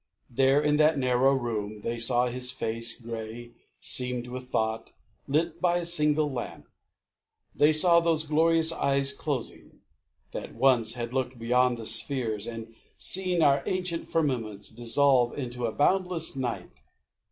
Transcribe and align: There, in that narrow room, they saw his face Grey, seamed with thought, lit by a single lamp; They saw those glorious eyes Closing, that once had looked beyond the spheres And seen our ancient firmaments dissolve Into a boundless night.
There, 0.31 0.59
in 0.59 0.77
that 0.77 0.97
narrow 0.97 1.35
room, 1.35 1.81
they 1.81 1.99
saw 1.99 2.25
his 2.25 2.49
face 2.49 2.99
Grey, 2.99 3.51
seamed 3.79 4.25
with 4.29 4.45
thought, 4.47 4.93
lit 5.27 5.61
by 5.61 5.77
a 5.77 5.85
single 5.85 6.31
lamp; 6.31 6.67
They 7.53 7.71
saw 7.71 7.99
those 7.99 8.23
glorious 8.23 8.71
eyes 8.71 9.13
Closing, 9.13 9.81
that 10.31 10.55
once 10.55 10.95
had 10.95 11.13
looked 11.13 11.37
beyond 11.37 11.77
the 11.77 11.85
spheres 11.85 12.47
And 12.47 12.73
seen 12.97 13.43
our 13.43 13.61
ancient 13.67 14.07
firmaments 14.07 14.69
dissolve 14.69 15.37
Into 15.37 15.67
a 15.67 15.71
boundless 15.71 16.35
night. 16.35 16.81